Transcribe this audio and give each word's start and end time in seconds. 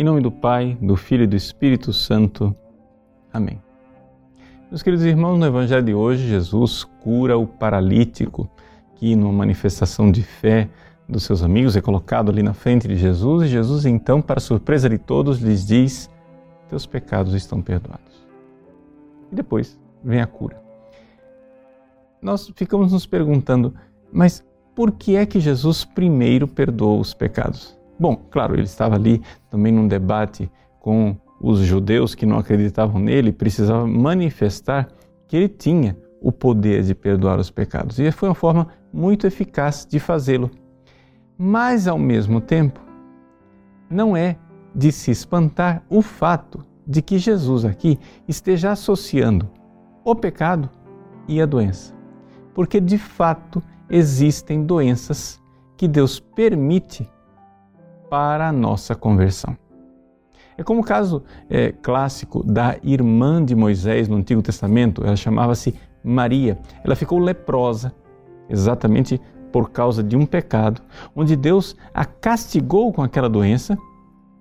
Em 0.00 0.02
nome 0.02 0.22
do 0.22 0.32
Pai, 0.32 0.78
do 0.80 0.96
Filho 0.96 1.24
e 1.24 1.26
do 1.26 1.36
Espírito 1.36 1.92
Santo. 1.92 2.56
Amém. 3.30 3.60
Meus 4.70 4.82
queridos 4.82 5.04
irmãos, 5.04 5.38
no 5.38 5.44
Evangelho 5.44 5.84
de 5.84 5.92
hoje, 5.92 6.26
Jesus 6.26 6.84
cura 7.02 7.36
o 7.36 7.46
paralítico 7.46 8.48
que, 8.94 9.14
numa 9.14 9.30
manifestação 9.30 10.10
de 10.10 10.22
fé 10.22 10.70
dos 11.06 11.24
seus 11.24 11.42
amigos, 11.42 11.76
é 11.76 11.82
colocado 11.82 12.30
ali 12.30 12.42
na 12.42 12.54
frente 12.54 12.88
de 12.88 12.96
Jesus 12.96 13.42
e 13.42 13.48
Jesus, 13.48 13.84
então, 13.84 14.22
para 14.22 14.40
surpresa 14.40 14.88
de 14.88 14.96
todos, 14.96 15.38
lhes 15.38 15.66
diz: 15.66 16.10
Teus 16.70 16.86
pecados 16.86 17.34
estão 17.34 17.60
perdoados. 17.60 18.26
E 19.30 19.34
depois 19.34 19.78
vem 20.02 20.22
a 20.22 20.26
cura. 20.26 20.62
Nós 22.22 22.50
ficamos 22.56 22.90
nos 22.90 23.04
perguntando, 23.04 23.74
mas 24.10 24.42
por 24.74 24.92
que 24.92 25.14
é 25.14 25.26
que 25.26 25.38
Jesus 25.38 25.84
primeiro 25.84 26.48
perdoou 26.48 26.98
os 27.00 27.12
pecados? 27.12 27.78
Bom, 28.00 28.16
claro, 28.16 28.54
ele 28.54 28.62
estava 28.62 28.94
ali 28.94 29.20
também 29.50 29.70
num 29.70 29.86
debate 29.86 30.50
com 30.80 31.14
os 31.38 31.58
judeus 31.58 32.14
que 32.14 32.24
não 32.24 32.38
acreditavam 32.38 32.98
nele, 32.98 33.30
precisava 33.30 33.86
manifestar 33.86 34.88
que 35.28 35.36
ele 35.36 35.50
tinha 35.50 35.94
o 36.18 36.32
poder 36.32 36.82
de 36.82 36.94
perdoar 36.94 37.38
os 37.38 37.50
pecados. 37.50 37.98
E 37.98 38.10
foi 38.10 38.30
uma 38.30 38.34
forma 38.34 38.68
muito 38.90 39.26
eficaz 39.26 39.86
de 39.86 40.00
fazê-lo. 40.00 40.50
Mas, 41.36 41.86
ao 41.86 41.98
mesmo 41.98 42.40
tempo, 42.40 42.80
não 43.90 44.16
é 44.16 44.38
de 44.74 44.90
se 44.90 45.10
espantar 45.10 45.82
o 45.90 46.00
fato 46.00 46.64
de 46.86 47.02
que 47.02 47.18
Jesus 47.18 47.66
aqui 47.66 47.98
esteja 48.26 48.72
associando 48.72 49.46
o 50.02 50.14
pecado 50.14 50.70
e 51.28 51.38
a 51.38 51.44
doença. 51.44 51.94
Porque, 52.54 52.80
de 52.80 52.96
fato, 52.96 53.62
existem 53.90 54.64
doenças 54.64 55.38
que 55.76 55.86
Deus 55.86 56.18
permite 56.18 57.06
para 58.10 58.48
a 58.48 58.52
nossa 58.52 58.94
conversão. 58.94 59.56
É 60.58 60.62
como 60.62 60.80
o 60.80 60.84
caso 60.84 61.22
é, 61.48 61.72
clássico 61.72 62.42
da 62.42 62.76
irmã 62.82 63.42
de 63.42 63.54
Moisés 63.54 64.08
no 64.08 64.16
Antigo 64.16 64.42
Testamento, 64.42 65.02
ela 65.06 65.16
chamava-se 65.16 65.74
Maria. 66.04 66.58
Ela 66.84 66.96
ficou 66.96 67.18
leprosa 67.18 67.94
exatamente 68.48 69.18
por 69.52 69.70
causa 69.70 70.02
de 70.02 70.16
um 70.16 70.26
pecado, 70.26 70.82
onde 71.14 71.34
Deus 71.34 71.76
a 71.94 72.04
castigou 72.04 72.92
com 72.92 73.02
aquela 73.02 73.28
doença 73.28 73.78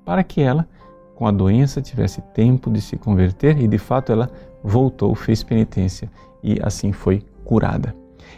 para 0.03 0.23
que 0.23 0.41
ela, 0.41 0.67
com 1.15 1.25
a 1.25 1.31
doença, 1.31 1.81
tivesse 1.81 2.21
tempo 2.33 2.69
de 2.69 2.81
se 2.81 2.97
converter 2.97 3.57
e 3.61 3.67
de 3.67 3.77
fato 3.77 4.11
ela 4.11 4.29
voltou, 4.63 5.15
fez 5.15 5.43
penitência 5.43 6.11
e 6.43 6.59
assim 6.61 6.91
foi 6.91 7.23
curada. 7.45 7.95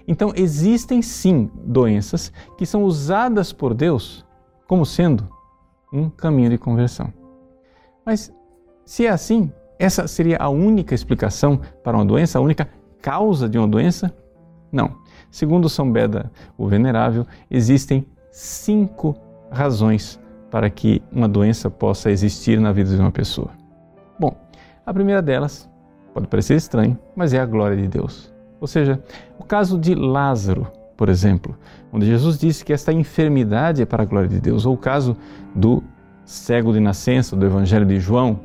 Então, 0.08 0.32
existem 0.36 1.02
sim 1.02 1.50
doenças 1.64 2.32
que 2.58 2.66
são 2.66 2.84
usadas 2.84 3.52
por 3.52 3.74
Deus 3.74 4.26
como 4.72 4.86
sendo 4.86 5.28
um 5.92 6.10
caminho 6.10 6.50
de 6.50 6.58
conversão. 6.58 7.12
Mas 8.06 8.34
se 8.86 9.06
é 9.06 9.10
assim, 9.10 9.52
essa 9.78 10.08
seria 10.08 10.38
a 10.38 10.48
única 10.48 10.96
explicação 10.96 11.60
para 11.84 11.98
uma 11.98 12.06
doença, 12.06 12.40
a 12.40 12.42
única 12.42 12.70
causa 13.02 13.50
de 13.50 13.58
uma 13.58 13.68
doença? 13.68 14.16
Não. 14.72 14.96
Segundo 15.30 15.68
São 15.68 15.92
Beda, 15.92 16.32
o 16.58 16.70
Venerável, 16.70 17.28
existem 17.50 18.08
cinco 18.32 19.14
razões 19.52 20.18
para 20.50 20.70
que 20.70 21.04
uma 21.12 21.28
doença 21.28 21.70
possa 21.70 22.10
existir 22.10 22.58
na 22.58 22.72
vida 22.72 22.96
de 22.96 23.02
uma 23.02 23.12
pessoa. 23.12 23.52
Bom, 24.18 24.34
a 24.86 24.94
primeira 24.94 25.22
delas 25.22 25.70
pode 26.14 26.28
parecer 26.28 26.56
estranho, 26.56 26.98
mas 27.14 27.34
é 27.34 27.42
a 27.42 27.46
glória 27.46 27.76
de 27.76 27.90
Deus. 27.90 28.34
Ou 28.62 28.68
seja, 28.68 29.04
o 29.38 29.44
caso 29.44 29.78
de 29.78 29.94
Lázaro, 29.94 30.66
por 31.02 31.10
exemplo, 31.10 31.58
onde 31.92 32.06
Jesus 32.06 32.38
disse 32.38 32.64
que 32.64 32.72
esta 32.72 32.94
enfermidade 32.94 33.82
é 33.82 33.86
para 33.88 34.04
a 34.04 34.06
glória 34.06 34.30
de 34.30 34.40
Deus, 34.40 34.68
ou 34.68 34.76
o 34.76 34.78
caso 34.78 35.18
do 35.56 35.82
cego 36.24 36.72
de 36.72 36.80
nascença 36.80 37.36
do 37.36 37.44
Evangelho 37.44 37.88
de 37.88 38.00
João, 38.00 38.40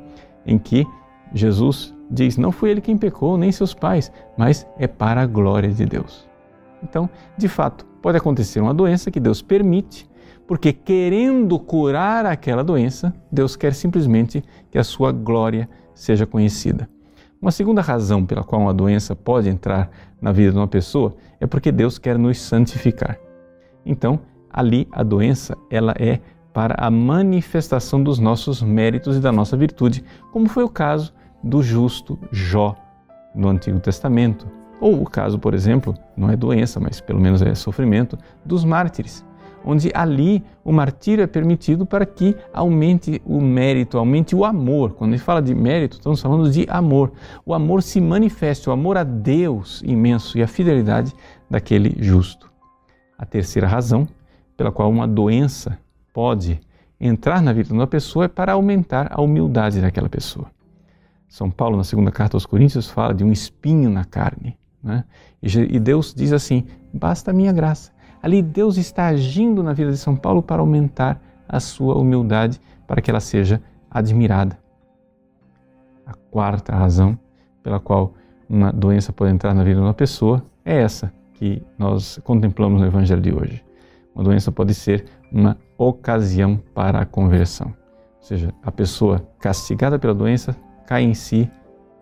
em 0.46 0.58
que 0.58 0.86
Jesus 1.34 1.94
diz: 2.10 2.38
Não 2.38 2.50
foi 2.50 2.70
ele 2.70 2.81
quem 2.81 2.97
pecou, 2.97 3.36
nem 3.36 3.53
seus 3.53 3.75
pais, 3.75 4.10
mas 4.38 4.66
é 4.78 4.86
para 4.86 5.20
a 5.20 5.26
glória 5.26 5.69
de 5.69 5.84
Deus. 5.84 6.26
Então, 6.82 7.10
de 7.36 7.47
fato, 7.47 7.84
pode 8.00 8.16
acontecer 8.16 8.58
uma 8.58 8.72
doença 8.72 9.10
que 9.10 9.20
Deus 9.20 9.42
permite, 9.42 10.08
porque 10.47 10.72
querendo 10.72 11.58
curar 11.58 12.25
aquela 12.25 12.64
doença, 12.64 13.14
Deus 13.31 13.54
quer 13.54 13.75
simplesmente 13.75 14.42
que 14.70 14.78
a 14.78 14.82
sua 14.82 15.12
glória 15.12 15.69
seja 15.94 16.25
conhecida. 16.25 16.88
Uma 17.41 17.50
segunda 17.50 17.82
razão 17.82 18.24
pela 18.24 18.42
qual 18.42 18.62
uma 18.62 18.72
doença 18.72 19.14
pode 19.14 19.48
entrar 19.48 19.91
na 20.20 20.32
vida 20.32 20.52
de 20.52 20.58
uma 20.58 20.66
pessoa 20.66 21.14
é 21.38 21.47
porque 21.47 21.70
Deus 21.70 21.98
quer 21.98 22.19
nos 22.19 22.41
santificar. 22.41 23.19
Então, 23.84 24.20
ali 24.50 24.88
a 24.91 25.02
doença, 25.02 25.56
ela 25.70 25.94
é 25.98 26.20
para 26.52 26.75
a 26.78 26.91
manifestação 26.91 28.02
dos 28.02 28.19
nossos 28.19 28.62
méritos 28.62 29.16
e 29.16 29.20
da 29.20 29.30
nossa 29.30 29.56
virtude, 29.56 30.02
como 30.32 30.48
foi 30.48 30.64
o 30.64 30.69
caso 30.69 31.12
do 31.44 31.62
justo 31.62 32.19
Jó 32.32 32.75
no 33.34 33.48
Antigo 33.48 33.78
Testamento, 33.78 34.46
ou 34.80 35.02
o 35.02 35.04
caso, 35.04 35.38
por 35.38 35.52
exemplo, 35.52 35.94
não 36.16 36.30
é 36.30 36.36
doença, 36.36 36.80
mas 36.80 37.00
pelo 37.00 37.20
menos 37.20 37.42
é 37.42 37.54
sofrimento, 37.54 38.19
dos 38.44 38.64
mártires 38.64 39.25
onde 39.65 39.91
ali 39.94 40.44
o 40.65 40.72
martírio 40.72 41.22
é 41.22 41.27
permitido 41.27 41.84
para 41.84 42.06
que 42.06 42.37
aumente 42.53 43.21
o 43.25 43.41
mérito, 43.41 43.99
aumente 43.99 44.34
o 44.34 44.44
amor. 44.44 44.93
Quando 44.93 45.12
ele 45.12 45.19
fala 45.19 45.43
de 45.43 45.55
mérito, 45.55 45.97
estamos 45.97 46.21
falando 46.21 46.50
de 46.50 46.67
amor. 46.69 47.12
O 47.44 47.53
amor 47.53 47.83
se 47.83 48.00
manifesta, 48.00 48.71
o 48.71 48.72
amor 48.72 48.97
a 48.97 49.05
Deus 49.05 49.83
imenso 49.84 50.39
e 50.39 50.43
a 50.43 50.47
fidelidade 50.47 51.12
daquele 51.50 51.97
justo. 51.99 52.50
A 53.19 53.25
terceira 53.25 53.67
razão 53.67 54.06
pela 54.56 54.71
qual 54.71 54.91
uma 54.91 55.06
doença 55.06 55.78
pode 56.12 56.61
entrar 57.00 57.43
na 57.43 57.53
vida 57.53 57.69
de 57.69 57.75
uma 57.75 57.87
pessoa 57.87 58.25
é 58.25 58.28
para 58.28 58.53
aumentar 58.53 59.09
a 59.11 59.21
humildade 59.21 59.81
daquela 59.81 60.09
pessoa. 60.09 60.50
São 61.28 61.50
Paulo, 61.50 61.77
na 61.77 61.84
segunda 61.84 62.11
carta 62.11 62.37
aos 62.37 62.47
Coríntios, 62.47 62.88
fala 62.88 63.12
de 63.12 63.25
um 63.25 63.33
espinho 63.33 63.91
na 63.91 64.05
carne. 64.05 64.56
Né? 64.83 65.05
E 65.43 65.78
Deus 65.78 66.15
diz 66.15 66.33
assim: 66.33 66.65
basta 66.94 67.31
a 67.31 67.34
minha 67.34 67.53
graça 67.53 67.93
Ali 68.26 68.42
Deus 68.42 68.76
está 68.76 69.06
agindo 69.06 69.62
na 69.62 69.72
vida 69.72 69.92
de 69.92 69.98
São 69.98 70.16
Paulo 70.16 70.42
para 70.42 70.60
aumentar 70.60 71.22
a 71.48 71.60
sua 71.60 71.97
humildade, 71.97 72.60
para 72.84 73.00
que 73.00 73.09
ela 73.09 73.20
seja 73.20 73.62
admirada. 73.88 74.59
A 76.04 76.12
quarta 76.28 76.75
razão 76.75 77.16
pela 77.62 77.78
qual 77.78 78.14
uma 78.48 78.72
doença 78.72 79.12
pode 79.12 79.31
entrar 79.31 79.54
na 79.54 79.62
vida 79.62 79.76
de 79.76 79.87
uma 79.87 79.94
pessoa 79.94 80.44
é 80.64 80.76
essa 80.76 81.12
que 81.34 81.62
nós 81.78 82.19
contemplamos 82.25 82.81
no 82.81 82.88
Evangelho 82.88 83.22
de 83.22 83.32
hoje. 83.32 83.64
Uma 84.12 84.25
doença 84.25 84.50
pode 84.50 84.75
ser 84.75 85.04
uma 85.31 85.56
ocasião 85.78 86.56
para 86.75 86.98
a 86.98 87.06
conversão. 87.06 87.69
Ou 87.69 88.22
seja, 88.22 88.53
a 88.60 88.72
pessoa 88.72 89.25
castigada 89.38 90.00
pela 90.00 90.12
doença 90.12 90.56
cai 90.84 91.04
em 91.04 91.14
si, 91.14 91.48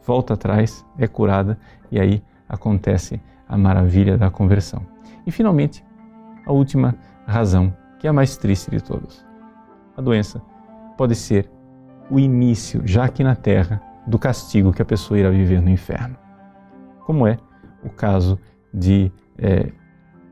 volta 0.03 0.33
atrás, 0.33 0.87
é 0.97 1.07
curada 1.07 1.59
e 1.93 2.01
aí 2.01 2.23
acontece 2.49 3.21
a 3.47 3.59
maravilha 3.59 4.17
da 4.17 4.31
conversão. 4.31 4.87
E 5.27 5.31
finalmente, 5.31 5.85
a 6.47 6.53
última 6.53 6.95
razão, 7.27 7.75
que 7.99 8.07
é 8.07 8.11
a 8.11 8.13
mais 8.13 8.37
triste 8.37 8.71
de 8.71 8.83
todas. 8.83 9.25
A 9.97 10.01
doença 10.01 10.43
pode 10.97 11.15
ser 11.15 11.51
o 12.11 12.19
início, 12.19 12.83
já 12.85 13.05
aqui 13.05 13.25
na 13.25 13.35
Terra, 13.35 13.81
do 14.07 14.19
castigo 14.19 14.73
que 14.73 14.83
a 14.83 14.85
pessoa 14.85 15.19
irá 15.19 15.31
viver 15.31 15.63
no 15.63 15.71
inferno. 15.71 16.17
Como 17.07 17.27
é 17.27 17.39
o 17.83 17.91
caso 17.91 18.39
de 18.73 19.11
é, 19.39 19.73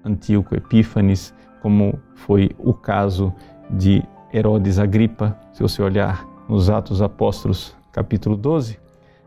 Antíoco 0.05 0.55
Epífanes, 0.55 1.35
como 1.61 1.99
foi 2.15 2.51
o 2.59 2.75
caso 2.75 3.33
de 3.71 4.03
Herodes 4.33 4.79
Agripa, 4.79 5.39
se 5.53 5.63
você 5.63 5.83
olhar 5.83 6.27
nos 6.49 6.69
Atos 6.69 7.01
Apóstolos, 7.01 7.77
capítulo 7.93 8.37
12, 8.37 8.79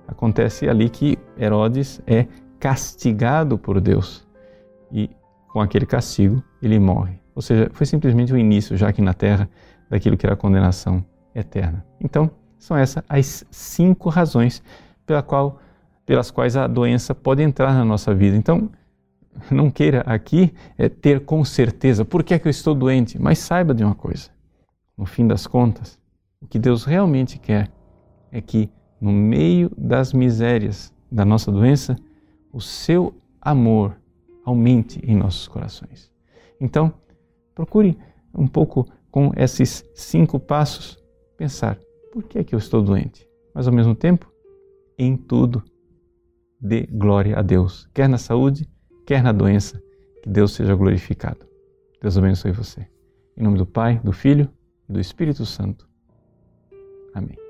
acontece 0.07 0.67
ali 0.67 0.90
que 0.90 1.17
Herodes 1.38 2.02
é 2.06 2.28
castigado 2.59 3.57
por 3.57 3.79
Deus 3.79 4.28
e 4.91 5.09
com 5.52 5.62
aquele 5.62 5.85
castigo, 5.85 6.44
ele 6.68 6.80
morre. 6.80 7.20
Ou 7.34 7.41
seja, 7.41 7.70
foi 7.73 7.85
simplesmente 7.85 8.34
o 8.34 8.38
início, 8.38 8.78
já 8.78 8.90
aqui 8.90 9.02
na 9.02 9.14
terra, 9.14 9.50
daquilo 9.90 10.17
que 10.17 10.26
era 10.26 10.34
a 10.34 10.38
condenação 10.38 11.03
eterna. 11.34 11.85
Então, 12.00 12.32
são 12.58 12.78
essas 12.78 13.03
as 13.08 13.46
cinco 13.52 14.09
razões 14.09 14.64
pela 15.06 15.22
qual, 15.22 15.59
pelas 16.06 16.32
quais 16.32 16.56
a 16.56 16.66
doença 16.67 17.14
pode 17.14 17.44
entrar 17.44 17.73
na 17.73 17.85
nossa 17.85 18.14
vida. 18.14 18.35
Então, 18.35 18.70
não 19.52 19.70
queira 19.70 20.02
aqui 20.02 20.53
é, 20.78 20.88
ter 20.88 21.26
com 21.26 21.44
certeza 21.44 22.06
por 22.06 22.23
que 22.23 22.34
é 22.34 22.40
que 22.40 22.47
eu 22.47 22.52
estou 22.52 22.73
doente, 22.73 23.22
mas 23.22 23.40
saiba 23.40 23.73
de 23.73 23.84
uma 23.84 23.96
coisa: 23.96 24.29
no 24.97 25.06
fim 25.06 25.28
das 25.28 25.46
contas, 25.46 26.00
o 26.41 26.47
que 26.47 26.58
Deus 26.58 26.85
realmente 26.85 27.38
quer 27.38 27.70
é 28.32 28.41
que, 28.41 28.70
no 29.00 29.12
meio 29.12 29.70
das 29.78 30.14
misérias 30.14 30.94
da 31.12 31.26
nossa 31.26 31.52
doença, 31.52 31.96
o 32.52 32.62
seu 32.62 33.14
amor 33.41 33.96
aumente 34.46 35.00
em 35.06 35.16
nossos 35.16 35.47
corações. 35.47 36.15
Então, 36.59 36.93
procure 37.53 37.97
um 38.34 38.47
pouco 38.47 38.87
com 39.11 39.31
esses 39.35 39.84
cinco 39.93 40.40
passos 40.40 40.97
pensar: 41.37 41.79
por 42.11 42.23
que 42.23 42.40
é 42.40 42.43
que 42.43 42.55
eu 42.55 42.59
estou 42.59 42.81
doente? 42.81 43.28
Mas 43.53 43.67
ao 43.67 43.73
mesmo 43.73 43.96
tempo, 43.96 44.31
em 44.97 45.16
tudo, 45.16 45.63
dê 46.59 46.85
glória 46.85 47.37
a 47.37 47.41
Deus, 47.41 47.90
quer 47.93 48.09
na 48.09 48.17
saúde, 48.17 48.69
quer 49.05 49.23
na 49.23 49.31
doença, 49.31 49.81
que 50.22 50.29
Deus 50.29 50.53
seja 50.53 50.75
glorificado. 50.75 51.46
Deus 52.02 52.17
abençoe 52.17 52.52
você. 52.52 52.87
Em 53.37 53.43
nome 53.43 53.57
do 53.57 53.66
Pai, 53.66 53.99
do 54.03 54.11
Filho 54.11 54.49
e 54.87 54.93
do 54.93 54.99
Espírito 54.99 55.46
Santo. 55.46 55.87
Amém. 57.13 57.45